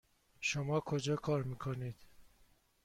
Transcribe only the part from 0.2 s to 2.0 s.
شما کجا کار میکنید؟